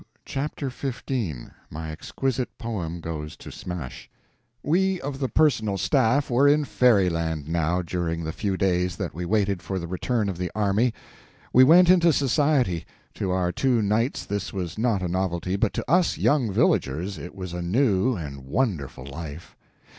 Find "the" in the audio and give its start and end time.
5.19-5.29, 8.23-8.31, 9.77-9.85, 10.39-10.49